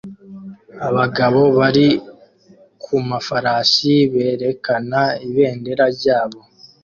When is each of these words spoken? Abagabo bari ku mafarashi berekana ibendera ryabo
Abagabo 0.87 1.41
bari 1.57 1.87
ku 2.81 2.93
mafarashi 3.09 3.93
berekana 4.11 5.01
ibendera 5.27 5.85
ryabo 5.97 6.39